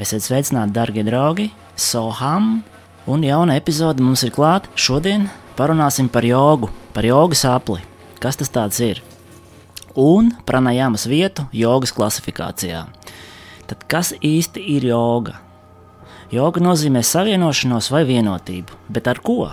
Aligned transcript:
Esiet 0.00 0.24
sveicināti, 0.24 0.72
darbie 0.72 1.02
draugi! 1.04 1.50
Soham! 1.76 2.62
Un 3.04 3.20
jauna 3.20 3.58
epizode 3.60 4.00
mums 4.00 4.22
ir 4.24 4.30
klāta. 4.32 4.70
Šodien 4.72 5.26
parunāsim 5.58 6.06
par 6.08 6.24
jogu, 6.24 6.70
par 6.96 7.04
jogas 7.04 7.42
apli. 7.44 7.82
Kas 8.16 8.40
tas 8.40 8.78
ir? 8.80 9.02
Un 9.92 10.30
pranajāmas 10.48 11.04
vietu 11.04 11.44
jogas 11.52 11.92
klasifikācijā. 11.92 12.86
Tad 13.68 13.84
kas 13.92 14.14
īsti 14.24 14.64
ir 14.78 14.88
joga? 14.88 15.36
Joga 16.32 16.64
nozīmē 16.64 17.04
savienošanos 17.04 17.90
vai 17.92 18.06
vienotību, 18.08 18.80
bet 18.88 19.10
ar 19.10 19.20
ko? 19.20 19.50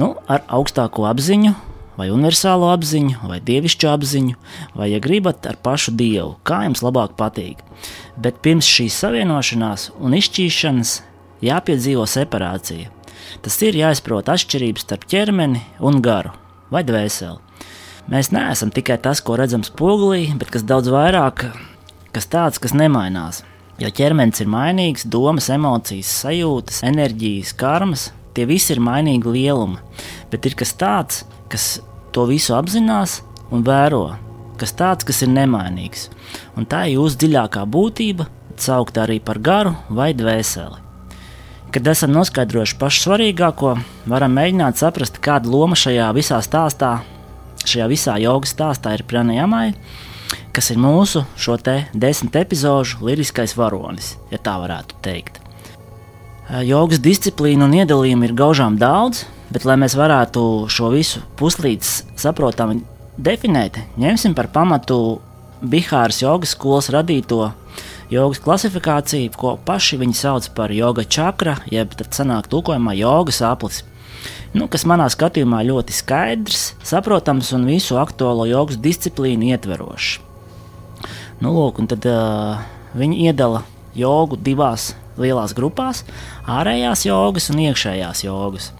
Nu, 0.00 0.14
ar 0.32 0.46
augstāko 0.48 1.04
apziņu, 1.10 1.52
vai 1.98 2.08
universālo 2.14 2.70
apziņu, 2.70 3.24
vai 3.26 3.40
dievišķu 3.42 3.90
apziņu, 3.90 4.36
vai, 4.78 4.92
ja 4.92 5.00
gribat, 5.02 5.48
ar 5.50 5.58
pašu 5.62 5.96
dievu, 5.98 6.36
kā 6.46 6.62
jums 6.68 6.84
labāk 6.86 7.16
patīk. 7.18 7.64
Bet 8.16 8.38
pirms 8.44 8.68
šīs 8.70 9.00
savienošanās 9.02 9.90
un 9.98 10.14
izšķīšanas 10.18 10.94
jāpiedzīvo 11.44 12.06
separācija. 12.08 12.92
Tas 13.42 13.58
ir 13.66 13.76
jāizprot 13.78 14.30
atšķirības 14.30 14.86
starp 14.86 15.04
ķermeni 15.10 15.62
un 15.84 16.00
garu 16.02 16.32
vai 16.72 16.84
dvēseli. 16.86 17.38
Mēs 18.08 18.30
neesam 18.32 18.70
tikai 18.72 18.96
tas, 19.04 19.20
ko 19.20 19.36
redzam 19.36 19.64
spogulī, 19.66 20.30
bet 20.40 20.52
kas 20.54 20.64
daudz 20.64 20.88
vairāk, 20.92 21.44
kas 22.14 22.28
tāds, 22.30 22.60
kas 22.62 22.72
nemainās. 22.76 23.42
Jo 23.78 23.90
ķermenis 23.94 24.40
ir 24.42 24.48
mainīgs, 24.50 25.04
domas, 25.06 25.50
emocijas, 25.54 26.08
sajūtas, 26.24 26.80
enerģijas, 26.88 27.52
karmas, 27.58 28.08
tie 28.34 28.46
visi 28.48 28.72
ir 28.74 28.80
mainīgi 28.82 29.34
lielumi. 29.34 29.78
Bet 30.32 30.48
ir 30.48 30.56
kas 30.58 30.72
tāds, 30.80 31.20
kas 31.52 31.76
to 32.12 32.24
visu 32.28 32.56
apzinās 32.56 33.20
un 33.54 33.64
vēro, 33.66 34.16
kas 34.60 34.74
tāds, 34.76 35.06
kas 35.06 35.22
ir 35.24 35.32
nemainīgs. 35.32 36.08
Un 36.58 36.66
tā 36.68 36.86
ir 36.88 36.98
jūsu 36.98 37.22
dziļākā 37.22 37.64
būtība, 37.68 38.28
saukt 38.58 38.98
arī 38.98 39.20
par 39.22 39.38
garu 39.38 39.74
vai 39.88 40.12
dvēseli. 40.16 40.84
Kad 41.68 41.88
esam 41.92 42.14
noskaidrojuši 42.16 42.78
pašu 42.80 43.04
svarīgāko, 43.04 43.74
varam 44.08 44.32
mēģināt 44.38 44.80
saprast, 44.80 45.20
kāda 45.20 45.50
loma 45.52 45.76
šajā 45.76 46.06
visā 46.16 46.38
stāstā, 46.44 46.94
šajā 47.68 47.88
visā 47.92 48.14
jogas 48.22 48.54
stāstā 48.56 48.94
ir 48.96 49.04
pranajamai, 49.08 49.74
kas 50.56 50.72
ir 50.72 50.80
mūsu 50.80 51.26
šo 51.36 51.58
te 51.60 51.82
desmit 51.92 52.40
epizodu 52.40 53.04
liriskais 53.04 53.52
varonis, 53.58 54.14
ja 54.32 54.40
tā 54.40 54.56
varētu 54.62 54.96
teikt. 55.04 55.42
Jogas 56.64 57.02
disciplīnu 57.04 57.68
un 57.68 57.76
iedalījumu 57.82 58.24
ir 58.24 58.32
gaužām 58.32 58.80
daudz, 58.80 59.26
Bet, 59.48 59.64
lai 59.64 59.78
mēs 59.80 59.96
varētu 59.96 60.42
šo 60.68 60.90
visu 60.92 61.22
puslīdz 61.40 61.92
saprotami 62.20 62.82
definēt, 63.16 63.78
ņemsim 63.96 64.34
par 64.36 64.50
pamatu 64.52 65.20
Bihāras 65.58 66.20
jogas 66.22 66.52
skolas 66.54 66.90
radīto 66.94 67.48
jogas 68.12 68.40
klasifikāciju, 68.44 69.32
ko 69.36 69.54
paši 69.64 69.98
viņi 70.00 70.16
sauc 70.16 70.48
par 70.56 70.72
joga 70.72 71.04
čakra, 71.04 71.58
jeb 71.72 71.96
tā 71.96 72.06
sanāk 72.14 72.48
tulkojumā 72.52 72.94
jogas 72.98 73.40
aplis. 73.44 73.82
Nu, 74.56 74.68
kas 74.70 74.86
manā 74.88 75.08
skatījumā 75.12 75.60
ļoti 75.68 75.96
skaidrs, 75.96 76.72
saprotams 76.86 77.52
un 77.56 77.66
visu 77.68 77.98
aktuālo 78.00 78.46
jogas 78.48 78.78
disciplīnu 78.80 79.52
ietverošs. 79.52 80.18
Nu, 81.44 81.52
lūk, 81.54 81.82
tad 81.90 82.06
uh, 82.08 82.62
viņi 82.98 83.28
iedala 83.28 83.62
jogu 83.98 84.38
divās 84.40 84.92
lielās 85.18 85.54
grupās- 85.54 86.04
ārējās 86.58 87.04
jogas 87.06 87.50
un 87.52 87.60
iekšējās 87.66 88.24
jogas. 88.24 88.72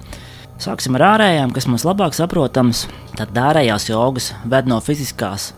Sāksim 0.58 0.96
ar 0.98 1.04
ārējām, 1.12 1.52
kas 1.54 1.68
mums 1.70 1.84
labāk 1.86 2.16
saprotams. 2.16 2.88
Tad 3.14 3.36
ārējās 3.38 3.84
jogas 3.92 4.32
ved 4.42 4.66
no 4.66 4.80
fiziskās 4.82 5.52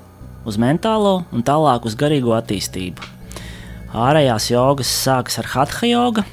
uz 0.45 0.59
mentālo 0.61 1.23
un 1.33 1.45
tālāk 1.45 1.87
uz 1.89 1.95
garīgo 1.97 2.34
attīstību. 2.37 3.07
Ārējās 3.97 4.51
jogas 4.53 4.91
sākas 4.92 5.39
ar 5.41 5.48
hatha 5.55 5.89
jogu, 5.89 6.25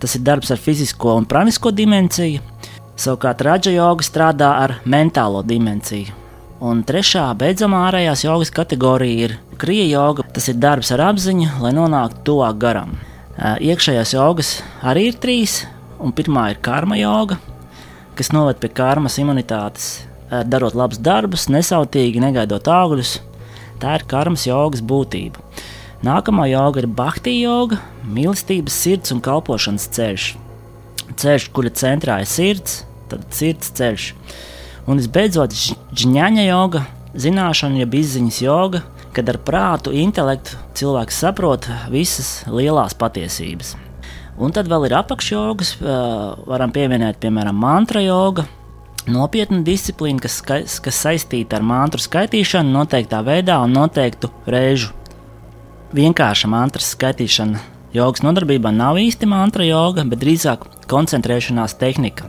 tas 0.00 0.16
ir 0.16 0.24
darbs 0.24 0.48
ar 0.54 0.60
fizisko 0.60 1.12
un 1.20 1.26
pranisko 1.28 1.74
dimensiju. 1.76 2.40
Savukārt 2.96 3.44
raģa 3.44 3.74
joga 3.74 4.06
strādā 4.06 4.48
ar 4.62 4.78
mentālo 4.88 5.42
dimensiju. 5.44 6.14
Un 6.64 6.80
trešā, 6.88 7.26
beidzamā 7.36 7.82
ārējās 7.90 8.22
jogas 8.24 8.52
kategorija 8.56 9.26
ir 9.26 9.34
krija 9.60 9.90
joga. 9.90 10.24
Tas 10.32 10.48
ir 10.48 10.56
darbs 10.56 10.88
ar 10.96 11.02
apziņu, 11.10 11.50
lai 11.60 11.74
nonāktu 11.76 12.24
tuvāk 12.30 12.56
garam. 12.64 12.96
Iekšējās 13.36 14.14
jogas 14.16 14.54
arī 14.80 15.10
ir 15.10 15.20
trīs, 15.20 15.66
un 16.00 16.16
pirmā 16.16 16.46
ir 16.54 16.62
karma 16.64 16.96
joga, 16.96 17.36
kas 18.16 18.32
noved 18.32 18.58
pie 18.62 18.70
karmas 18.72 19.18
imunitātes, 19.20 20.06
darot 20.48 20.76
labus 20.76 21.00
darbus, 21.02 21.46
nesautīgi, 21.52 22.22
negaidot 22.22 22.68
augļus. 22.72 23.18
Tā 23.82 23.98
ir 23.98 24.06
karmas 24.08 24.46
jogas 24.48 24.80
būtība. 24.80 25.42
Nākamā 26.06 26.46
joga 26.50 26.82
ir 26.82 26.88
Bhakti 26.92 27.34
joga, 27.42 27.78
mīlestības, 28.08 28.74
sirds 28.84 29.12
un 29.12 29.22
kalpošanas 29.24 29.88
ceļš. 29.96 30.26
Ceļš, 31.16 31.48
kura 31.56 31.72
centrā 31.76 32.18
ir 32.22 32.30
sirds, 32.30 32.82
tad 33.10 33.24
sirds 33.36 33.72
ceļš. 33.76 34.10
Un 34.86 35.00
visbeidzot, 35.00 35.56
žņaņa 35.96 36.44
joga, 36.48 36.84
zināšana, 37.16 37.82
jeb 37.84 37.96
izziņas 38.00 38.42
joga, 38.44 38.84
kad 39.16 39.32
ar 39.32 39.40
prātu, 39.40 39.94
intelektu 39.96 40.58
cilvēks 40.76 41.24
saprot 41.24 41.68
visas 41.92 42.38
lielās 42.48 42.96
patiesības. 42.96 43.76
Un 44.36 44.52
tad 44.52 44.68
vēl 44.68 44.88
ir 44.88 44.96
apakšjogas, 44.98 45.76
varam 45.80 46.72
pieminēt, 46.74 47.20
piemēram, 47.22 47.56
mantra 47.56 48.02
joga. 48.04 48.44
Nopietna 49.06 49.62
disciplīna, 49.64 50.18
kas, 50.24 50.40
kas 50.82 50.98
saistīta 50.98 51.60
ar 51.60 51.64
mantru 51.64 52.02
skaitīšanu 52.02 52.74
noteiktā 52.74 53.22
veidā 53.24 53.60
un 53.62 53.72
noteiktu 53.76 54.32
reižu. 54.50 54.90
Vienkārša 55.94 56.50
mantras 56.50 56.90
skaitīšana 56.96 57.62
jogas 57.96 58.24
nodarbībā 58.26 58.72
nav 58.74 58.98
īsti 59.00 59.28
mantra 59.30 59.64
joga, 59.64 60.04
bet 60.04 60.20
drīzāk 60.20 60.66
koncentrēšanās 60.90 61.78
tehnika. 61.80 62.28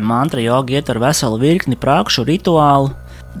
Mantra 0.00 0.42
joga 0.42 0.78
ietver 0.78 0.98
veselu 1.02 1.38
virkni 1.38 1.76
prākšu 1.78 2.24
rituālu, 2.26 2.94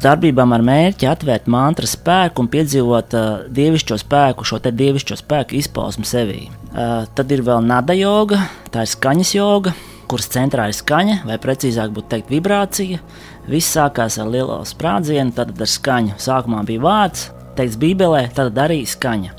darbībām 0.04 0.52
ar 0.54 0.64
mērķi 0.66 1.08
atvērt 1.08 1.48
mantra 1.50 1.88
spēku 1.88 2.44
un 2.44 2.50
piedzīvot 2.52 3.16
uh, 3.16 3.48
dievišķo 3.54 3.98
spēku, 4.04 4.46
šo 4.46 4.60
te 4.62 4.74
dievišķo 4.74 5.18
spēku 5.22 5.58
izpausmu 5.62 6.06
sevī. 6.08 6.44
Uh, 6.74 7.04
tad 7.14 7.30
ir 7.30 7.44
vēl 7.46 7.62
nada 7.62 7.94
joga, 7.94 8.40
tā 8.74 8.82
ir 8.82 8.90
skaņas 8.90 9.30
joga, 9.36 9.70
kuras 10.10 10.26
centrā 10.32 10.66
ir 10.66 10.74
skaņa, 10.74 11.20
vai 11.28 11.36
precīzāk 11.38 11.92
būtu 11.94 12.10
teikt, 12.10 12.32
vibrācija. 12.34 12.98
Viss 13.46 13.76
sākās 13.76 14.18
ar 14.18 14.26
lielo 14.32 14.56
sprādzienu, 14.66 15.30
tad 15.36 15.54
ar 15.54 15.70
skaņu. 15.70 16.16
Sākumā 16.18 16.64
bija 16.66 16.82
vārds, 16.82 17.28
teikts 17.54 17.78
Bībelē, 17.78 18.24
tad 18.34 18.58
arī 18.58 18.80
skaņa. 18.90 19.36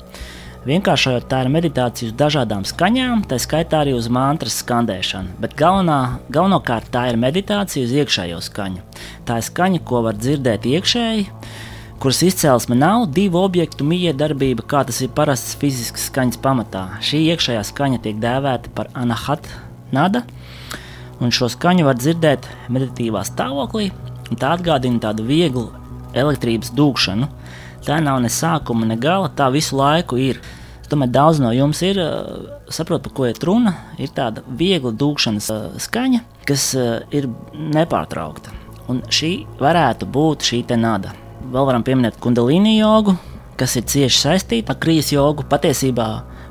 Vienkāršojot, 0.66 1.28
tā 1.30 1.44
ir 1.44 1.52
meditācija 1.54 2.08
uz 2.08 2.16
dažādām 2.18 2.64
skaņām, 2.66 3.20
tā 3.30 3.36
skaitā 3.38 3.84
arī 3.84 3.92
uz 3.94 4.08
mantras 4.10 4.56
skandēšanu, 4.64 5.36
bet 5.38 5.54
galvenā, 5.60 5.98
galvenokārt 6.34 6.88
tā 6.90 7.04
ir 7.12 7.20
meditācija 7.22 7.86
uz 7.86 7.92
iekšējo 8.00 8.40
skaņu. 8.48 8.82
Tā 9.28 9.36
ir 9.38 9.46
skaņa, 9.46 9.84
ko 9.86 10.00
var 10.08 10.18
dzirdēt 10.18 10.66
iekšēji, 10.72 11.28
kuras 12.00 12.22
izcelsme 12.22 12.76
nav 12.76 13.06
divu 13.14 13.40
objektu 13.40 13.84
miedarbība, 13.84 14.64
kā 14.68 14.82
tas 14.86 15.00
ir 15.04 15.12
parasts 15.16 15.56
fizisks 15.60 16.08
skaņas 16.10 16.40
pamatā. 16.44 16.84
Šī 17.04 17.22
iekšējā 17.32 17.62
skaņa 17.70 18.02
tiek 18.04 18.20
dēvēta 18.22 18.72
par 18.76 18.90
anahat 18.94 19.48
nada, 19.94 20.24
un 21.20 21.32
šo 21.32 21.48
skaņu 21.52 21.86
var 21.88 21.96
dzirdēt 21.98 22.48
meditatīvā 22.72 23.24
stāvoklī, 23.26 23.90
un 24.30 24.40
tā 24.40 24.52
atgādina 24.58 25.00
tādu 25.08 25.26
vieglu 25.26 25.70
elektrības 26.16 26.72
dūkšanu. 26.76 27.30
Tā 27.86 27.98
nav 28.02 28.20
ne 28.24 28.30
sākuma, 28.32 28.86
ne 28.88 28.96
gala, 28.98 29.30
tā 29.30 29.48
visu 29.54 29.78
laiku 29.78 30.18
ir. 30.18 30.40
Es 30.82 30.90
domāju, 30.90 31.14
daudz 31.14 31.42
no 31.42 31.52
jums 31.54 31.82
ir, 31.86 32.00
saprot, 32.70 33.02
par 33.02 33.14
ko 33.14 33.28
ir 33.30 33.38
runa. 33.42 33.74
Ir 34.02 34.10
tāda 34.14 34.42
viegla 34.46 34.92
dūkšanas 34.94 35.50
skaņa, 35.86 36.24
kas 36.46 36.72
ir 37.14 37.30
nepārtraukta. 37.54 38.54
Un 38.90 39.02
šī 39.10 39.38
varētu 39.62 40.06
būt 40.06 40.50
šī 40.50 40.64
nada. 40.78 41.25
Vēl 41.46 41.66
varam 41.68 41.84
pieminēt 41.86 42.16
kundalīnu 42.18 42.72
jogu, 42.74 43.12
kas 43.60 43.76
ir 43.78 43.84
cieši 43.86 44.18
saistīta 44.18 44.74
ar 44.74 44.80
krīzes 44.82 45.12
jogu. 45.14 45.44
Patiesībā 45.46 46.08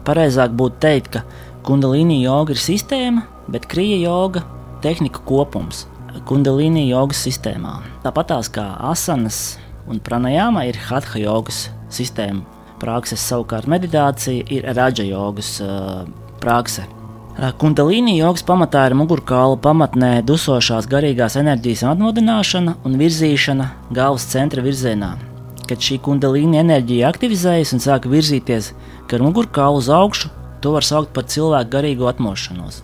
pareizāk 0.07 0.55
būtu 0.55 0.79
teikt, 0.85 1.09
ka 1.17 1.23
kundalīnu 1.67 2.21
joga 2.21 2.55
ir 2.55 2.61
sistēma, 2.63 3.25
bet 3.51 3.67
krīja 3.71 3.99
joga 4.05 4.45
tehnika 4.85 5.19
kopums. 5.27 5.83
Kundalīnu 6.25 6.85
jogas 6.87 7.25
sistēmā. 7.27 7.75
Tāpat 8.05 8.31
tās 8.31 8.49
kā 8.55 8.69
asanas, 8.87 9.59
un 9.91 9.99
pranajāma 9.99 10.63
ir 10.69 10.79
hatha 10.87 11.19
jogas 11.19 11.65
sistēma. 11.91 12.45
Prakses 12.79 13.23
savukārt 13.23 13.67
meditācija 13.71 14.47
ir 14.51 14.69
raģa 14.79 15.09
jogas 15.11 15.57
uh, 15.63 16.05
prakse. 16.39 16.87
Kundalīni 17.35 18.13
jogas 18.15 18.45
pamatā 18.47 18.85
ir 18.87 18.93
mugurkaula 18.95 19.57
pamatnē 19.59 20.21
dusošās 20.23 20.85
garīgās 20.87 21.33
enerģijas 21.35 21.81
atmodināšana 21.89 22.77
un 22.87 22.93
virzīšana 22.95 23.65
galvas 23.97 24.23
centra 24.31 24.61
virzienā. 24.63 25.09
Kad 25.67 25.83
šī 25.83 25.97
kundalīna 26.05 26.61
enerģija 26.61 27.09
aktivizējas 27.11 27.73
un 27.75 27.83
sāk 27.83 28.07
virzīties 28.07 28.69
ar 29.11 29.25
mugurkaulu 29.25 29.81
uz 29.81 29.89
augšu, 29.91 30.31
to 30.63 30.71
var 30.77 30.87
saukt 30.87 31.11
par 31.11 31.27
cilvēku 31.27 31.73
garīgo 31.73 32.07
atmošanos. 32.07 32.77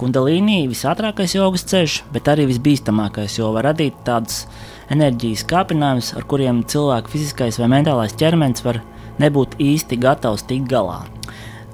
Kundalīnī 0.00 0.62
ir 0.62 0.72
visātrākais 0.72 1.36
jogas 1.36 1.66
ceļš, 1.68 1.98
bet 2.16 2.30
arī 2.32 2.46
visbīstamākais, 2.48 3.36
jo 3.36 3.50
var 3.52 3.68
radīt 3.74 3.98
tādus 4.08 4.46
enerģijas 4.88 5.44
kāpinājumus, 5.52 6.14
ar 6.16 6.24
kuriem 6.24 6.64
cilvēka 6.64 7.12
fiziskais 7.12 7.60
vai 7.60 7.68
mentālais 7.76 8.16
ķermenis 8.16 8.64
var 8.64 8.80
nebūt 9.20 9.60
īsti 9.60 10.00
gatavs 10.00 10.48
tikt 10.48 10.72
galā. 10.72 11.02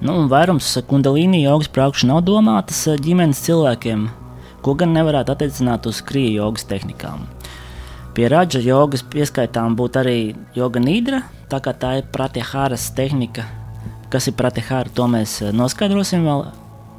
Nu, 0.03 0.25
vairums 0.27 0.67
kundalīni 0.91 1.45
jogas 1.45 1.69
prakšu 1.71 2.09
nav 2.09 2.25
domātas 2.27 2.81
ģimenes 3.05 3.39
cilvēkiem, 3.45 4.09
ko 4.67 4.73
gan 4.75 4.91
nevarētu 4.97 5.31
attiecināt 5.31 5.85
uz 5.87 6.01
krievu 6.03 6.41
jogas 6.41 6.67
tehnikām. 6.67 7.29
Pie 8.17 8.27
raža 8.33 8.59
jogas 8.65 9.05
pieskaitām 9.13 9.77
būtu 9.79 10.01
arī 10.01 10.17
joga 10.59 10.83
nīdra, 10.83 11.21
tā 11.53 11.61
kā 11.63 11.71
tā 11.85 11.93
ir 12.01 12.09
pratihāras 12.11 12.89
tehnika. 12.97 13.47
Kas 14.11 14.27
ir 14.27 14.35
pratihāra, 14.41 14.91
to 14.91 15.07
mēs 15.07 15.37
noskaidrosim 15.55 16.27
vēl 16.27 16.49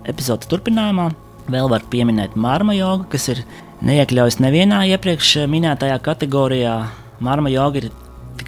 epizodes 0.07 0.47
turpinājumā. 0.47 1.09
Vēl 1.51 1.67
var 1.73 1.83
pieminēt 1.91 2.37
marma 2.39 2.71
jogu, 2.77 3.09
kas 3.11 3.27
ir 3.35 3.43
neiekļaujas 3.83 4.39
nevienā 4.39 4.85
iepriekš 4.95 5.41
minētajā 5.51 5.99
kategorijā. 6.07 6.77
Marma 7.19 7.51
joga 7.51 7.83
ir 7.83 7.91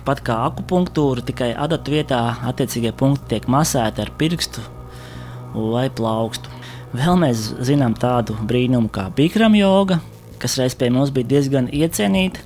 tikpat 0.06 0.22
kā 0.22 0.36
akupunktūra, 0.52 1.24
tikai 1.26 1.56
adatu 1.58 1.90
vietā 1.90 2.38
attiecīgie 2.46 2.92
punkti 2.94 3.26
tiek 3.32 3.48
masēti 3.50 4.04
ar 4.04 4.12
pirkstu 4.20 4.62
vai 5.56 5.90
plaukstu. 5.90 6.46
Vēl 6.94 7.18
mēs 7.18 7.56
zinām 7.66 7.96
tādu 7.98 8.36
brīnumu 8.46 8.92
kā 8.94 9.10
bikram 9.10 9.56
joga, 9.58 9.98
kas 10.38 10.60
reiz 10.60 10.76
pie 10.78 10.92
mums 10.94 11.10
bija 11.10 11.26
diezgan 11.26 11.72
iecienīta. 11.74 12.40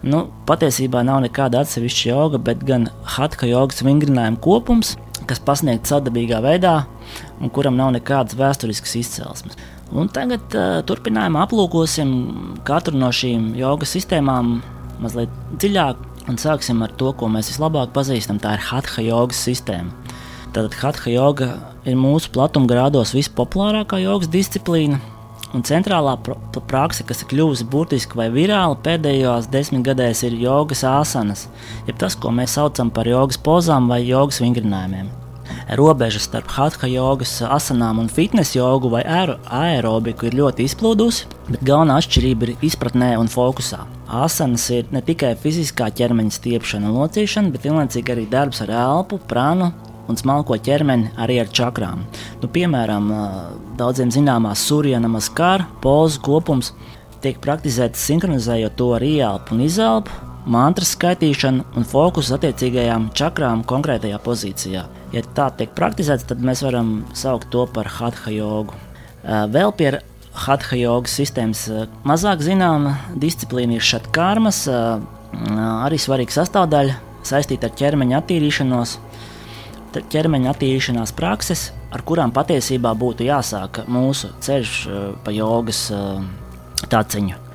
Nu, 0.00 0.30
patiesībā 0.48 1.02
nav 1.04 1.20
nekāda 1.26 1.60
atsevišķa 1.60 2.08
joga, 2.08 2.38
bet 2.40 2.64
gan 2.64 2.88
hatka 3.04 3.44
jogas 3.50 3.84
vingrinājuma 3.84 4.40
kopums, 4.40 4.96
kas 5.28 5.44
pasniegts 5.44 5.92
sadabīgā 5.92 6.40
veidā 6.40 6.86
un 7.36 7.52
kuram 7.52 7.76
nav 7.76 7.92
nekādas 7.98 8.38
vēsturiskas 8.38 8.96
izcelsmes. 9.02 9.60
Un 9.92 10.08
tagad 10.08 10.56
uh, 10.56 10.80
turpinājumā 10.88 11.44
aplūkosim 11.44 12.10
katru 12.64 12.96
no 12.96 13.12
šīm 13.12 13.52
jogas 13.58 13.92
sistēmām 13.98 14.60
mazliet 15.02 15.34
dziļāk 15.58 16.07
un 16.28 16.38
sāksim 16.40 16.82
ar 16.84 16.92
to, 17.00 17.12
ko 17.16 17.28
mēs 17.32 17.50
vislabāk 17.52 17.92
pazīstam. 17.96 18.40
Tā 18.42 18.56
ir 18.56 18.64
Hatha 18.68 19.04
jogas 19.04 19.40
sistēma. 19.48 20.14
Tātad 20.54 20.76
Hatha 20.80 21.12
joga 21.12 21.52
ir 21.88 21.98
mūsu 21.98 22.32
platumgrādos 22.34 23.14
vispopulārākā 23.16 24.02
jogas 24.04 24.30
disciplīna. 24.32 25.00
Un 25.56 25.64
centrālā 25.64 26.12
praksa, 26.20 27.06
kas 27.08 27.22
ir 27.24 27.30
kļuvusi 27.30 27.64
burtiski 27.72 28.18
vai 28.20 28.26
virāli 28.32 28.76
pēdējos 28.84 29.48
desmit 29.52 29.86
gadēs, 29.86 30.26
ir 30.28 30.36
jogas 30.42 30.84
āsanas, 30.84 31.46
jeb 31.88 31.96
tas, 32.02 32.18
ko 32.20 32.34
mēs 32.36 32.58
saucam 32.58 32.92
par 32.92 33.08
jogas 33.08 33.40
pozām 33.40 33.88
vai 33.88 34.02
jogas 34.04 34.42
vingrinājumiem 34.44 35.27
robeža 35.76 36.20
starp 36.22 36.52
hatha 36.56 36.88
jogas, 36.88 37.38
asanām 37.42 38.00
un 38.02 38.08
fitnes 38.08 38.54
jogu 38.56 38.90
vai 38.92 39.02
aerobiku 39.04 40.28
ir 40.28 40.38
ļoti 40.38 40.64
izplūdusi, 40.68 41.28
bet 41.50 41.64
galvenā 41.66 41.98
atšķirība 42.00 42.48
ir 42.48 42.66
izpratnē 42.70 43.10
un 43.20 43.28
fokusā. 43.32 43.82
Asanas 44.08 44.68
ir 44.72 44.88
ne 44.94 45.02
tikai 45.04 45.34
fiziskā 45.42 45.90
ķermeņa 45.98 46.38
stiepšana 46.38 46.88
un 46.88 47.02
locīšana, 47.02 47.52
bet 47.52 47.66
vienlaicīgi 47.68 48.14
arī 48.14 48.24
darbs 48.30 48.62
ar 48.64 48.72
elpu, 48.72 49.20
prānu 49.28 49.72
un 50.08 50.16
smalko 50.16 50.56
ķermeni 50.64 51.12
arī 51.20 51.42
ar 51.42 51.50
čakrām. 51.52 52.06
Nu, 52.40 52.48
piemēram, 52.48 53.10
daudziem 53.76 54.12
zināmā 54.14 54.54
surjana 54.56 55.10
maskara 55.12 55.68
pozu 55.84 56.22
kopums 56.24 56.72
tiek 57.20 57.40
praktizēts 57.44 58.06
sinhronizējot 58.08 58.78
to 58.78 58.92
ar 58.96 59.04
ieelpu 59.04 59.56
un 59.56 59.66
izelpu, 59.66 60.27
mantras 60.48 60.94
skaitīšanu 60.96 61.64
un 61.76 61.86
fokusu 61.88 62.34
attiecīgajām 62.38 63.10
čakrām 63.16 63.64
konkrētajā 63.68 64.18
pozīcijā. 64.24 64.84
Ja 65.12 65.22
tā 65.36 65.48
tiek 65.56 65.72
praktizēts, 65.76 66.26
tad 66.28 66.42
mēs 66.44 66.62
varam 66.64 67.02
saukt 67.16 67.50
to 67.52 67.66
par 67.72 67.88
hatha 67.98 68.32
jogu. 68.32 68.76
Vēl 69.24 69.72
pie 69.76 69.90
hatha 70.38 70.76
jogas 70.78 71.16
sistēmas 71.18 71.64
mazāk 72.06 72.44
zināma 72.44 72.94
disciplīna 73.16 73.78
ir 73.78 73.84
šatkārmas, 73.84 74.62
arī 74.68 75.98
svarīga 76.00 76.36
sastāvdaļa 76.36 77.00
saistīta 77.28 77.68
ar 77.68 77.74
ķermeņa 77.80 78.20
attīrīšanos, 78.22 78.94
ķermeņa 80.12 80.52
attīrīšanās 80.54 81.16
prakses, 81.16 81.66
ar 81.92 82.04
kurām 82.06 82.32
patiesībā 82.36 82.94
būtu 82.96 83.26
jāsāk 83.28 83.82
mūsu 83.88 84.30
ceļš 84.44 84.78
pa 85.24 85.34
jogas 85.34 85.88
tāciņu. 86.88 87.47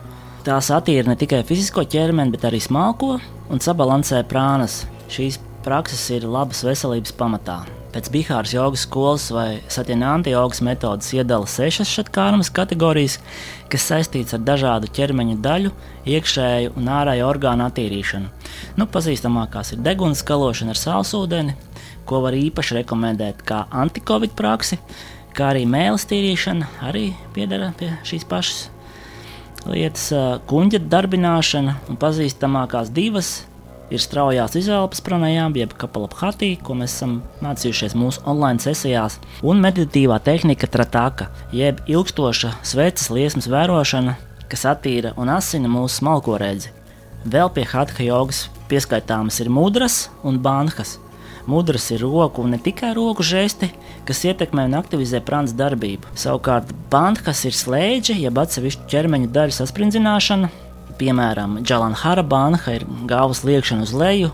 Tās 0.44 0.68
attīra 0.76 1.08
ne 1.08 1.14
tikai 1.16 1.38
fizisko 1.48 1.86
ķermeni, 1.88 2.34
bet 2.34 2.42
arī 2.50 2.58
smalko 2.60 3.14
un 3.48 3.62
sabalansē 3.64 4.26
prānas. 4.28 4.82
Šīs 5.08 5.38
prakses 5.64 6.02
ir 6.12 6.26
labas 6.28 6.66
veselības 6.68 7.14
pamatā. 7.16 7.62
Pēc 7.94 8.10
Bihāras 8.12 8.52
jogas 8.52 8.84
skolas 8.84 9.30
vai 9.32 9.62
Satyananta 9.72 10.34
jogas 10.34 10.60
metodas 10.66 11.14
iedala 11.16 11.48
sešas 11.48 11.88
šatkārmas 11.88 12.52
kategorijas, 12.52 13.20
kas 13.72 13.88
saistītas 13.88 14.36
ar 14.36 14.44
dažādu 14.44 14.92
ķermeņa 14.92 15.38
daļu, 15.46 15.72
iekšēju 16.12 16.76
un 16.76 16.92
ārēju 16.92 17.30
orgānu 17.30 17.70
attīrīšanu. 17.70 18.52
Nu, 18.82 18.90
pazīstamākās 18.92 19.78
ir 19.78 19.86
deguns 19.88 20.26
skalošana 20.26 20.76
ar 20.76 20.82
sālsūdeni, 20.82 21.56
ko 22.04 22.20
var 22.28 22.36
īpaši 22.36 22.82
rekomendēt 22.82 23.48
kā 23.48 23.64
antikovid 23.72 24.36
praksi, 24.36 24.82
kā 25.32 25.54
arī 25.54 25.64
mēlis 25.64 26.10
tīrīšana 26.12 26.74
arī 26.92 27.12
piedara 27.32 27.72
pie 27.80 27.94
šīs 28.04 28.28
pašas 28.28 28.73
lietas 29.70 30.10
kuģa 30.50 30.82
darbināšana 30.92 31.78
un 31.90 32.00
pazīstamākās 32.00 32.92
divas 32.94 33.44
ir 33.94 34.02
straujās 34.02 34.56
izelpas 34.58 35.02
pranajām, 35.06 35.56
jeb 35.58 35.76
kapelaphatī, 35.78 36.54
ko 36.64 36.76
mēs 36.78 36.96
esam 36.98 37.20
mācījušies 37.44 37.96
mūsu 38.00 38.24
online 38.30 38.64
sesijās, 38.64 39.20
un 39.46 39.62
meditatīvā 39.64 40.20
tehnika 40.26 40.70
trataka, 40.72 41.30
jeb 41.54 41.84
ilgstoša 41.90 42.56
sveces 42.66 43.12
liesmas 43.14 43.50
vērošana, 43.52 44.18
kas 44.50 44.66
attīra 44.70 45.14
un 45.18 45.32
asina 45.34 45.72
mūsu 45.72 46.02
smalko 46.02 46.40
redzi. 46.42 46.74
Vēl 47.24 47.52
pie 47.56 47.64
hatha 47.70 48.04
jogas 48.04 48.48
pieskaitāmas 48.72 49.40
ir 49.44 49.52
mudras 49.54 50.08
un 50.28 50.42
banhas, 50.44 50.98
Mudras 51.46 51.90
ir 51.92 52.00
roku 52.00 52.42
un 52.42 52.54
ne 52.56 52.58
tikai 52.58 52.94
roku 52.96 53.24
žesti, 53.24 53.68
kas 54.08 54.22
ietekmē 54.24 54.64
un 54.70 54.78
aktivizē 54.80 55.20
prāta 55.20 55.52
darbību. 55.60 56.14
Savukārt 56.16 56.72
bandhas 56.92 57.44
ir 57.44 57.58
slēdze, 57.58 58.16
jeb 58.16 58.40
atsevišķa 58.40 58.88
ķermeņa 58.94 59.32
daļu 59.36 59.58
sasprindzināšana. 59.58 60.50
Piemēram, 61.02 61.60
Džalanhara 61.66 62.24
banha 62.24 62.78
ir 62.78 62.86
galvas 63.10 63.44
liekšana 63.44 63.84
uz 63.84 63.92
leju, 63.92 64.32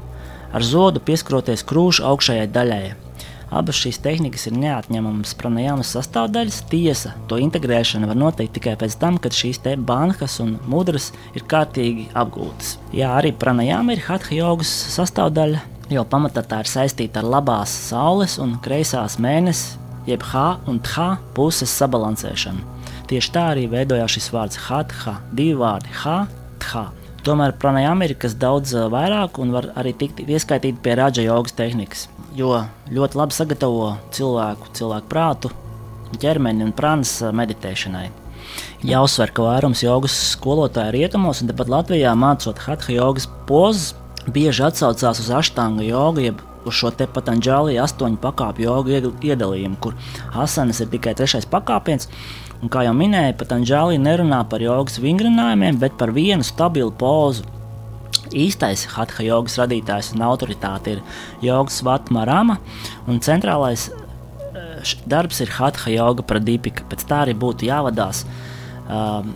ar 0.53 0.65
zodu 0.65 1.01
pieskaroties 1.01 1.65
krūšu 1.65 2.05
augšējai 2.11 2.51
daļai. 2.53 2.83
Abas 3.49 3.79
šīs 3.81 3.97
tehnikas 4.05 4.45
ir 4.45 4.59
neatņemamas 4.61 5.33
pranajāmas 5.39 5.95
sastāvdaļas. 5.95 6.59
Tiesa, 6.69 7.15
to 7.25 7.39
integrēšana 7.41 8.11
var 8.11 8.19
notikt 8.19 8.53
tikai 8.59 8.75
pēc 8.77 8.99
tam, 9.01 9.17
kad 9.17 9.33
šīs 9.33 9.63
bankas 9.81 10.37
un 10.43 10.59
mudras 10.69 11.09
ir 11.33 11.47
kārtīgi 11.49 12.11
apgūtas. 12.13 12.77
Jā, 12.93 13.15
arī 13.17 13.33
pranajāma 13.33 13.97
ir 13.97 14.05
hatha 14.05 14.35
jogas 14.37 14.69
sastāvdaļa, 14.93 15.65
jo 15.89 16.05
pamatā 16.05 16.43
tā 16.45 16.61
ir 16.63 16.69
saistīta 16.69 17.23
ar 17.23 17.29
labās 17.35 17.73
saules 17.89 18.37
un 18.41 18.57
kreisās 18.63 19.17
mēnesis, 19.21 19.77
jeb 20.09 20.23
H 20.31 20.59
un 20.69 20.79
T 20.85 21.07
puses 21.37 21.73
sabalansēšanu. 21.81 22.77
Tieši 23.09 23.33
tā 23.33 23.47
arī 23.55 23.65
veidojās 23.71 24.13
šis 24.15 24.29
vārds 24.33 24.59
Hatha, 24.67 25.17
divi 25.33 25.57
vārdi 25.57 25.93
H, 26.03 26.21
T. 26.61 26.85
Tomēr 27.25 27.55
pranajāma 27.59 28.07
ir 28.07 28.15
kas 28.21 28.35
daudz 28.39 28.71
vairāk 28.93 29.41
un 29.41 29.51
var 29.53 29.71
arī 29.79 29.91
tikt 29.97 30.21
ieskaitīta 30.23 30.79
pie 30.83 30.95
raža 30.95 31.25
jogas 31.25 31.57
tehnikas, 31.57 32.05
jo 32.37 32.53
ļoti 32.93 33.19
labi 33.19 33.35
sagatavo 33.35 33.89
cilvēku, 34.15 34.71
cilvēku 34.77 35.11
prātu, 35.11 35.51
ķermeni 36.21 36.63
un 36.65 36.73
prānas 36.73 37.17
meditēšanai. 37.35 38.07
Jāuzsver, 38.87 39.33
ka 39.35 39.43
vairums 39.43 39.83
jogas 39.83 40.15
skolotāju 40.31 40.95
rietumos 40.95 41.41
un 41.43 41.51
tepat 41.51 41.69
Latvijā 41.69 42.13
mācot 42.17 42.61
hatha 42.63 42.95
jogas 42.95 43.27
pozas 43.49 43.91
bieži 44.27 44.65
atsaucās 44.67 45.21
uz 45.23 45.29
aštanga 45.39 45.85
jogu, 45.85 46.23
jeb 46.27 46.41
uz 46.67 46.75
šo 46.75 46.91
te 46.95 47.07
patanģāli 47.09 47.79
astoņu 47.81 48.19
pakāpju 48.21 48.67
jogu 48.67 49.13
iedalījumu, 49.25 49.77
kur 49.81 49.95
asanas 50.35 50.81
ir 50.83 50.91
tikai 50.91 51.15
trešais 51.17 51.47
pakāpiens. 51.49 52.09
Un, 52.59 52.67
kā 52.71 52.83
jau 52.83 52.95
minēju, 52.95 53.37
patanģāli 53.39 54.01
nerunā 54.03 54.41
par 54.51 54.63
jogas 54.63 54.99
vingrinājumiem, 54.99 55.79
bet 55.79 55.95
par 55.99 56.11
vienu 56.15 56.43
stabilu 56.43 56.91
pozu. 56.91 57.47
Īstais 58.35 58.83
hatha 58.93 59.23
jogas 59.25 59.55
radītājs 59.57 60.11
un 60.13 60.25
autoritāte 60.27 60.97
ir 60.97 60.99
jogas 61.41 61.79
vatmarama, 61.85 62.59
un 63.09 63.23
centrālais 63.25 63.87
eh, 63.89 64.93
darbs 65.09 65.39
ir 65.41 65.55
hatha 65.55 65.93
joga 65.95 66.25
pradīpika. 66.27 66.85
Pēc 66.91 67.07
tā 67.09 67.23
arī 67.23 67.33
būtu 67.39 67.69
jāvadās 67.69 68.25
um, 68.85 69.33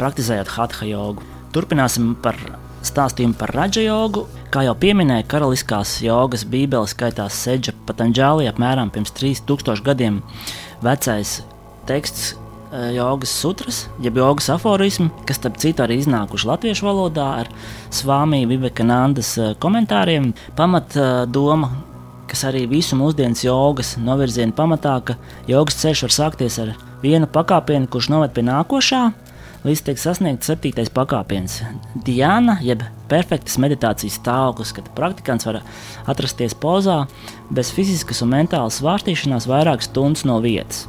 praktizējot 0.00 0.50
hatha 0.56 0.88
jogu. 0.88 1.22
Turpināsim 1.54 2.14
par 2.24 2.40
stāstījumu 2.84 3.36
par 3.38 3.52
raža 3.56 3.84
jogu. 3.84 4.26
Kā 4.54 4.64
jau 4.66 4.74
pieminēja, 4.78 5.26
karaliskās 5.30 5.96
jogas 6.04 6.44
bībele 6.48 6.88
skaitās 6.90 7.36
Seģa 7.44 7.74
Patanģāli 7.88 8.48
apmēram 8.50 8.92
pirms 8.94 9.14
3000 9.16 9.82
gadiem 9.84 10.20
vecais 10.84 11.40
teksts 11.88 12.34
e, 12.34 12.92
jogas 12.96 13.32
sutras, 13.40 13.80
jeb 14.04 14.20
jogas 14.20 14.50
aforismi, 14.54 15.10
kas, 15.28 15.40
starp 15.40 15.58
citu, 15.62 15.84
arī 15.84 15.98
iznākuši 16.02 16.50
latviešu 16.50 16.86
valodā 16.88 17.26
ar 17.42 17.50
Svāmiju 17.94 18.52
Vivekanandas 18.54 19.34
e, 19.38 19.50
komentāriem. 19.60 20.32
Pamat 20.58 20.96
e, 20.96 21.10
doma, 21.32 21.72
kas 22.30 22.46
arī 22.48 22.64
visu 22.70 22.98
mūsdienas 23.00 23.44
jogas 23.44 23.94
novirziena 24.00 24.54
pamatā, 24.56 24.98
ka 25.04 25.18
jogas 25.50 25.80
ceļš 25.82 26.06
var 26.06 26.16
sākties 26.20 26.60
ar 26.62 26.74
vienu 27.04 27.28
pakāpienu, 27.30 27.90
kurš 27.90 28.10
noved 28.12 28.32
pie 28.36 28.46
nākošā, 28.46 29.04
līdz 29.64 29.82
tiek 29.86 30.00
sasniegts 30.00 30.50
septītais 30.50 30.90
pakāpiens. 30.92 31.62
Diana, 32.04 32.58
jeb 32.64 32.84
perfektas 33.08 33.56
meditācijas 33.62 34.18
stāvoklis, 34.20 34.74
kad 34.76 34.90
praktikants 34.96 35.48
var 35.48 35.62
atrasties 36.10 36.56
pozā 36.56 37.04
bez 37.54 37.72
fiziskas 37.74 38.20
un 38.24 38.34
mentālas 38.34 38.80
svārstīšanās 38.82 39.48
vairākas 39.48 39.88
stundas 39.90 40.26
no 40.28 40.36
vietas. 40.44 40.84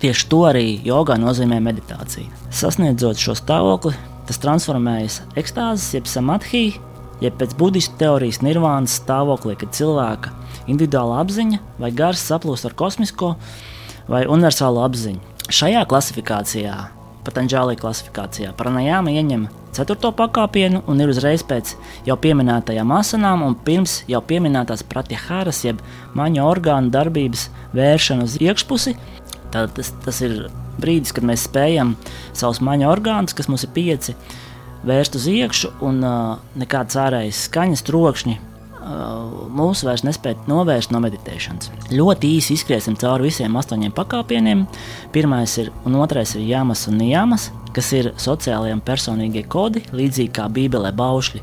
Tieši 0.00 0.26
to 0.32 0.40
arī 0.48 0.66
jogā 0.84 1.14
nozīmē 1.20 1.60
meditācija. 1.62 2.26
Sasniedzot 2.52 3.20
šo 3.20 3.36
stāvokli, 3.38 3.94
tas 4.28 4.40
transformējas 4.42 5.20
ekstāzes, 5.38 5.92
jeb 5.94 6.08
samadhī, 6.10 6.64
jeb 7.22 7.36
pēc 7.38 7.54
budistu 7.60 8.00
teorijas 8.00 8.40
nirvānas 8.42 8.96
stāvoklī, 9.02 9.54
kad 9.60 9.76
cilvēka 9.76 10.32
individuāla 10.66 11.20
apziņa 11.22 11.60
vai 11.78 11.92
gars 11.94 12.24
saplūst 12.26 12.66
ar 12.68 12.74
kosmisko 12.80 13.34
vai 14.10 14.24
universālo 14.24 14.82
apziņu. 14.88 15.22
Šajā 15.52 15.84
klasifikācijā 15.88 16.76
Patanģālī 17.24 17.76
klasifikācijā. 17.80 18.52
Pranajāma 18.58 19.14
ieņem 19.16 19.46
ceturto 19.74 20.10
pakāpienu 20.14 20.82
un 20.90 21.00
ir 21.00 21.10
uzreiz 21.12 21.42
pēc 21.46 21.74
jau 22.06 22.16
pieminētajām 22.20 22.92
asanām 22.94 23.42
un 23.46 23.56
pirms 23.66 24.02
jau 24.10 24.20
pieminētās 24.24 24.84
pratyahāras, 24.90 25.64
jeb 25.64 25.82
maņa 26.18 26.44
orgānu 26.44 26.92
darbības 26.94 27.48
vēršana 27.74 28.28
uz 28.28 28.36
iekšpusi. 28.42 28.96
Tad 29.54 29.74
tas, 29.78 29.92
tas 30.04 30.20
ir 30.26 30.48
brīdis, 30.82 31.14
kad 31.16 31.26
mēs 31.26 31.46
spējam 31.48 31.94
savus 32.36 32.60
maņa 32.64 32.90
orgānus, 32.92 33.36
kas 33.36 33.48
mums 33.48 33.64
ir 33.66 33.72
pieci, 33.74 34.16
vērst 34.84 35.16
uz 35.16 35.28
iekšu 35.30 35.76
un 35.86 36.02
uh, 36.04 36.34
nekādas 36.60 36.98
ārējas 37.06 37.46
skaņas, 37.48 37.86
trokšņi 37.88 38.40
mūs 38.84 39.84
vairs 39.86 40.04
nespēja 40.04 40.44
novērst 40.50 40.92
no 40.92 41.00
meditēšanas. 41.04 41.70
Ļoti 41.94 42.32
īsi 42.38 42.56
izskriesim 42.58 42.96
cauri 43.00 43.30
visiem 43.30 43.56
astoņiem 43.56 43.94
pakāpieniem. 43.96 44.66
Pirmais 45.14 45.56
ir 45.62 45.70
un 45.88 45.96
otrais 46.02 46.34
ir 46.36 46.44
jāmas 46.48 46.86
un 46.90 46.98
nijāmas, 47.00 47.50
kas 47.74 47.92
ir 47.96 48.12
sociālajie 48.20 48.76
un 48.76 48.84
personīgie 48.84 49.46
kodi, 49.48 49.84
līdzīgi 49.94 50.34
kā 50.36 50.48
Bībelē 50.52 50.92
baušļi. 50.96 51.42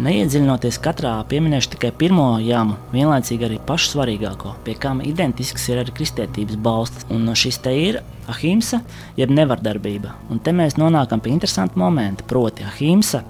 Neiedziļinoties 0.00 0.78
katrā, 0.80 1.12
pieminēšu 1.28 1.74
tikai 1.74 1.90
pirmo 1.92 2.38
jāmu, 2.40 2.78
vienlaicīgi 2.94 3.44
arī 3.44 3.58
pašu 3.68 3.90
svarīgāko, 3.90 4.54
pie 4.64 4.72
kam 4.80 5.02
identisks 5.04 5.66
ir 5.68 5.82
arī 5.82 5.92
kristietības 5.98 6.56
balsts. 6.64 7.04
Un 7.12 7.28
šis 7.36 7.60
te 7.60 7.74
ir 7.76 7.98
ahimsa, 8.30 8.80
jeb 9.20 9.34
nevardarbība. 9.36 10.14
Un 10.32 10.40
te 10.40 10.54
mēs 10.56 10.78
nonākam 10.80 11.20
pie 11.20 11.34
interesanta 11.34 11.76
momenta, 11.76 12.24
proti 12.24 12.64
ahimsa 12.64 13.26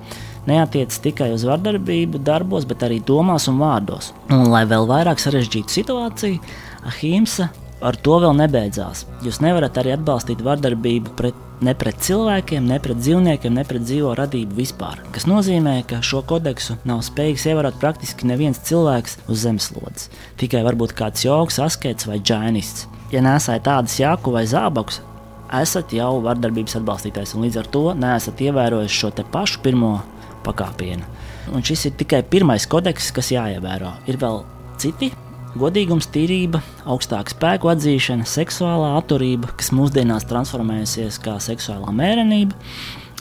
neatiecas 0.48 1.00
tikai 1.04 1.30
uz 1.34 1.44
vardarbību 1.48 2.20
darbos, 2.24 2.66
bet 2.68 2.84
arī 2.86 3.00
domās 3.04 3.48
un 3.50 3.60
vārdos. 3.60 4.12
Un, 4.30 4.46
lai 4.52 4.64
vēl 4.68 4.88
vairāk 4.88 5.20
sarežģītu 5.22 5.80
situāciju, 5.80 6.40
Ahimsa 6.88 7.50
ar 7.84 7.96
to 7.96 8.18
vēl 8.22 8.34
nebeidzās. 8.36 9.06
Jūs 9.24 9.40
nevarat 9.44 9.78
arī 9.80 9.94
atbalstīt 9.94 10.42
vardarbību 10.44 11.14
pret, 11.16 11.36
ne 11.64 11.74
pret 11.76 12.00
cilvēkiem, 12.04 12.66
ne 12.68 12.78
pret 12.82 13.00
dzīvniekiem, 13.00 13.56
ne 13.56 13.64
pret 13.68 13.84
dzīvo 13.84 14.12
radību 14.18 14.56
vispār. 14.60 15.00
Tas 15.14 15.26
nozīmē, 15.28 15.80
ka 15.88 16.02
šo 16.04 16.22
kodeksu 16.28 16.76
nav 16.88 17.02
spējīgs 17.06 17.46
ievērot 17.50 17.80
praktiski 17.80 18.28
neviens 18.28 18.60
cilvēks 18.68 19.18
uz 19.28 19.44
zemeslodes. 19.44 20.08
Tikai 20.40 20.64
varbūt 20.66 20.96
kāds 20.96 21.24
joks, 21.24 21.60
askets 21.64 22.08
vai 22.08 22.20
džainists. 22.20 22.88
Ja 23.10 23.24
nesat 23.24 23.64
tādas 23.66 23.96
jāku 23.98 24.32
vai 24.36 24.44
zābakus, 24.48 25.00
esat 25.60 25.92
jau 25.96 26.12
vardarbības 26.22 26.78
atbalstītājs 26.78 27.34
un 27.34 27.46
līdz 27.46 27.62
ar 27.62 27.70
to 27.74 27.84
neesat 27.98 28.40
ievērojis 28.44 28.94
šo 29.00 29.10
pašu 29.32 29.64
pirmo 29.64 29.98
pakāpienu. 30.46 31.06
Un 31.54 31.64
šis 31.66 31.88
ir 31.88 31.96
tikai 32.00 32.22
pirmais 32.26 32.66
kodeks, 32.70 33.10
kas 33.16 33.32
jāievēro. 33.34 33.94
Ir 34.10 34.20
vēl 34.20 34.44
citi. 34.80 35.12
Godīgums, 35.58 36.06
tīrība, 36.14 36.60
augstāka 36.86 37.32
spēku 37.32 37.72
atzīšana, 37.72 38.22
seksuālā 38.30 38.92
atturība, 39.00 39.50
kas 39.58 39.72
mūsdienās 39.74 40.28
transformējusies 40.30 41.18
kā 41.24 41.40
seksuālā 41.42 41.90
mērenība, 41.90 42.54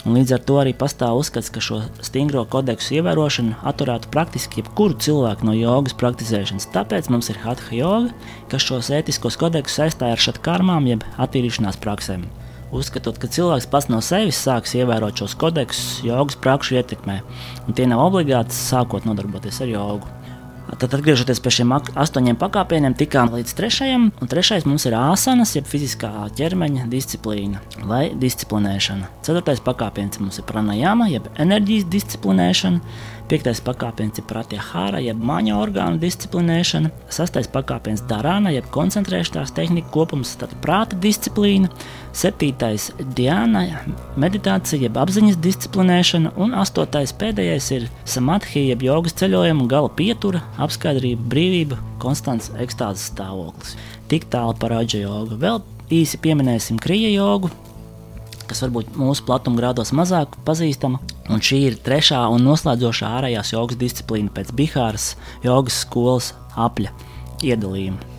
Un 0.08 0.16
līdz 0.16 0.32
ar 0.32 0.44
to 0.48 0.56
arī 0.56 0.72
pastāv 0.80 1.18
uzskats, 1.20 1.50
ka 1.52 1.60
šo 1.60 1.82
stingro 2.00 2.46
kodeksu 2.48 2.96
ievērošana 2.96 3.58
atturētu 3.68 4.08
praktiski 4.14 4.62
jebkuru 4.62 4.96
cilvēku 4.96 5.44
no 5.44 5.52
jogas 5.52 5.96
praktizēšanas. 6.00 6.70
Tāpēc 6.72 7.12
mums 7.12 7.28
ir 7.28 7.42
hatha 7.44 7.76
joga, 7.76 8.14
kas 8.48 8.64
šos 8.64 8.88
ētiskos 8.96 9.36
kodeksus 9.40 9.82
saistīja 9.82 10.16
ar 10.16 10.28
šatkarmām, 10.30 10.88
jeb 10.88 11.04
attīrīšanās 11.20 11.82
praksēm 11.84 12.24
uzskatot, 12.76 13.18
ka 13.20 13.30
cilvēks 13.30 13.68
pats 13.70 13.90
no 13.90 14.00
sevis 14.04 14.40
sāks 14.40 14.76
ievērot 14.78 15.22
šos 15.22 15.36
kodeksus, 15.40 16.00
jogas 16.06 16.38
prakšu 16.40 16.78
ietekmē, 16.80 17.20
un 17.66 17.76
tie 17.76 17.88
nav 17.90 18.06
obligāti 18.08 18.56
sākot 18.56 19.08
nodarboties 19.08 19.62
ar 19.64 19.72
jogu. 19.72 20.16
Tad, 20.70 20.92
atgriežoties 20.94 21.40
pie 21.42 21.50
šiem 21.50 21.72
astoņiem 21.74 22.36
pakāpieniem, 22.38 22.94
tikām 22.94 23.32
līdz 23.34 23.54
trešajam. 23.58 24.04
Un 24.22 24.30
trešais 24.30 24.66
mums 24.68 24.84
ir 24.86 24.94
āsanas, 24.94 25.56
jeb 25.56 25.66
fiziskā 25.66 26.10
ķermeņa 26.38 26.86
disciplīna 26.92 27.62
vai 27.90 28.04
disciplinēšana. 28.20 29.10
Ceturtais 29.26 29.62
pakāpiens 29.66 30.20
mums 30.22 30.38
ir 30.38 30.46
pranajama, 30.46 31.08
jeb 31.10 31.26
enerģijas 31.42 31.88
disciplinēšana. 31.90 32.84
Piektais 33.30 33.60
pakāpiens 33.62 34.18
ir 34.18 34.24
pratyahāra, 34.26 34.98
jeb 35.06 35.20
māņa 35.22 35.54
orgānu 35.54 36.00
disciplinēšana. 36.02 36.88
Sastais 37.14 37.46
pakāpiens- 37.46 38.02
darāna, 38.10 38.50
jeb 38.50 38.66
koncentrēšanās 38.74 39.52
tehnika 39.54 39.86
kopums, 39.94 40.32
tad 40.36 40.50
prāta 40.60 40.98
disciplīna. 40.98 41.70
Septītais- 42.12 42.90
diana, 43.14 43.84
meditācija, 44.18 44.80
jeb 44.82 44.98
apziņas 44.98 45.38
disciplinēšana. 45.46 46.32
Un 46.36 46.50
astotais 46.50 47.12
pēdējais 47.12 47.70
ir 47.70 47.88
samadhi, 48.04 48.66
jeb 48.66 48.80
jogas 48.80 49.12
ceļojuma 49.12 49.68
gala 49.68 49.88
pietura, 49.90 50.42
apskaidrība, 50.58 51.22
brīvība, 51.28 51.78
konstants 52.00 52.50
ekstāzes 52.58 53.12
stāvoklis. 53.14 53.76
Tik 54.08 54.28
tālu 54.28 54.58
par 54.58 54.70
aģa 54.70 55.06
jogu. 55.06 55.38
Vēl 55.38 55.62
īsi 55.88 56.18
pieminēsim 56.18 56.80
krija 56.80 57.14
jogu, 57.14 57.48
kas 58.50 58.64
varbūt 58.64 58.94
mūsu 58.98 59.24
platumgrādos 59.28 59.94
mazāk 59.96 60.34
pazīstama. 60.46 61.00
Un 61.30 61.42
šī 61.44 61.60
ir 61.68 61.78
trešā 61.86 62.24
un 62.34 62.44
noslēdzošā 62.48 63.10
ārējās 63.20 63.54
jogas 63.54 63.78
disciplīna 63.80 64.32
pēc 64.34 64.50
Bihāras 64.58 65.12
jogas 65.46 65.82
skolas 65.84 66.32
apļa 66.58 66.90
iedalījuma. 67.46 68.18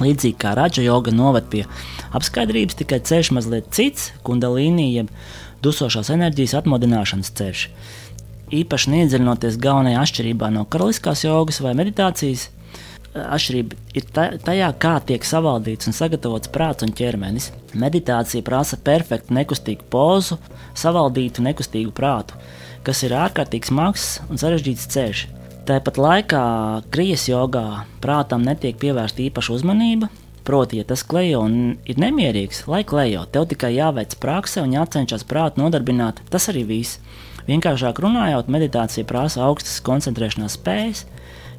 Līdzīgi 0.00 0.38
kā 0.40 0.54
raža 0.56 0.82
joga 0.82 1.12
noved 1.12 1.50
pie 1.52 1.66
apskaidrības, 2.16 2.78
tikai 2.80 3.02
ceļš 3.04 3.32
mazliet 3.36 3.68
cits, 3.76 4.10
kundalīnija, 4.26 5.02
jeb 5.02 5.10
dusošās 5.64 6.10
enerģijas 6.14 6.56
atmodināšanas 6.62 7.34
ceļš. 7.36 7.66
Īpaši 8.60 8.94
neiedziļinoties 8.94 9.58
galvenajā 9.62 10.00
atšķirībā 10.02 10.48
no 10.54 10.64
karaliskās 10.66 11.22
jogas 11.26 11.60
vai 11.62 11.76
meditācijas, 11.78 12.48
atšķirība 13.14 13.78
ir 13.98 14.06
tajā, 14.44 14.70
kā 14.82 14.94
tiek 15.06 15.24
savaldīts 15.26 15.90
un 15.90 15.96
sagatavots 15.96 16.50
prāts 16.54 16.86
un 16.86 16.94
ķermenis. 16.94 17.50
Meditācija 17.78 18.44
prasa 18.46 18.78
perfektu, 18.78 19.34
nekustīgu 19.34 19.86
pozu, 19.90 20.38
savaldītu, 20.78 21.44
nekustīgu 21.46 21.92
prātu, 21.96 22.38
kas 22.86 23.02
ir 23.06 23.16
ārkārtīgi 23.18 23.70
smags 23.70 24.08
un 24.30 24.40
sarežģīts 24.40 24.88
ceļš. 24.94 25.26
Tāpat 25.68 26.00
laikā 26.00 26.42
krijas 26.90 27.28
jogā 27.28 27.84
prātam 28.02 28.42
netiek 28.46 28.78
pievērsta 28.80 29.22
īpaša 29.26 29.58
uzmanība. 29.58 30.08
Proti, 30.46 30.80
ja 30.80 30.86
tas 30.88 31.04
klejo 31.06 31.42
un 31.44 31.56
ir 31.86 31.98
nemierīgs, 32.00 32.64
lai 32.70 32.80
klejo, 32.88 33.26
tev 33.30 33.44
tikai 33.50 33.74
jāveic 33.76 34.16
prakse 34.22 34.62
un 34.64 34.72
jācenšas 34.72 35.26
prātu 35.28 35.60
nodarbināt. 35.60 36.22
Tas 36.32 36.48
arī 36.50 36.64
viss. 36.66 36.98
Vienkāršāk 37.48 38.02
runājot, 38.04 38.50
meditācija 38.52 39.08
prasa 39.08 39.46
augstas 39.46 39.80
koncentrēšanās 39.86 40.58
spējas, 40.58 41.06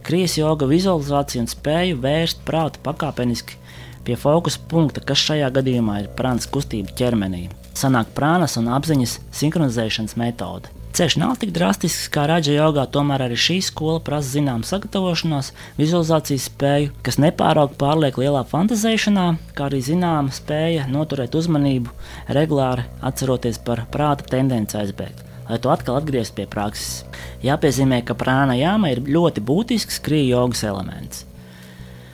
Krijas 0.01 0.37
joga 0.37 0.65
vizualizācija 0.65 1.43
un 1.43 1.49
spēju 1.49 1.99
vērst 2.01 2.41
prātu 2.45 2.81
pakāpeniski 2.81 3.57
pie 4.05 4.17
fokusa 4.17 4.61
punkta, 4.69 5.03
kas 5.05 5.21
šajā 5.27 5.51
gadījumā 5.53 5.99
ir 6.01 6.11
prānas 6.17 6.49
kustība 6.49 6.93
ķermenī. 6.97 7.49
Sanāk 7.77 8.09
prānas 8.17 8.57
un 8.57 8.71
apziņas 8.73 9.19
sinhronizēšanas 9.37 10.17
metode. 10.17 10.73
Ceļš 10.97 11.15
nav 11.21 11.37
tik 11.39 11.53
drastisks 11.55 12.09
kā 12.11 12.25
raģa 12.27 12.57
jogā, 12.57 12.83
tomēr 12.91 13.27
arī 13.27 13.37
šī 13.39 13.61
skola 13.63 14.01
prasa 14.03 14.33
zināmu 14.33 14.67
sagatavošanos, 14.67 15.53
vizualizācijas 15.77 16.49
spēju, 16.49 16.91
kas 17.05 17.21
nepārāk 17.21 17.77
pārliek 17.79 18.19
lielā 18.19 18.43
fantazēšanā, 18.51 19.29
kā 19.55 19.69
arī 19.69 19.79
zināma 19.85 20.35
spēja 20.35 20.89
noturēt 20.91 21.37
uzmanību, 21.37 21.95
regulāri 22.35 22.89
atceroties 22.99 23.61
par 23.63 23.85
prāta 23.93 24.27
tendenci 24.33 24.81
aizbēgt 24.81 25.30
lai 25.49 25.59
to 25.61 25.71
atkal 25.73 25.97
atgrieztu 25.99 26.41
pie 26.41 26.47
prakses. 26.49 27.03
Jāpiezīmē, 27.45 28.01
ka 28.05 28.17
prāna 28.17 28.57
jāma 28.59 28.91
ir 28.93 29.03
ļoti 29.05 29.43
būtisks 29.45 30.01
krīja 30.05 30.37
jogas 30.37 30.63
elements. 30.67 31.25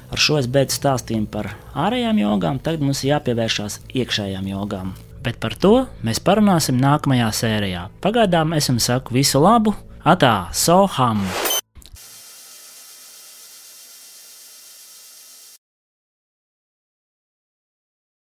Ar 0.07 0.21
šo 0.23 0.37
es 0.39 0.47
beidzu 0.47 0.77
stāstījumu 0.77 1.27
par 1.31 1.51
ārējām 1.75 2.21
jogām, 2.21 2.61
tagad 2.63 2.85
mums 2.85 3.03
jāpievēršās 3.07 3.81
iekšējām 3.91 4.47
jogām. 4.53 4.95
Bet 5.23 5.41
par 5.43 5.57
to 5.59 5.73
mēs 6.07 6.23
parunāsim 6.23 6.79
nākamajā 6.79 7.27
sērijā. 7.41 7.83
Pagaidām 8.03 8.55
es 8.55 8.71
jums 8.71 8.87
saku 8.87 9.19
visu 9.19 9.43
labu, 9.43 9.75
atā, 10.07 10.47
soham! 10.55 11.25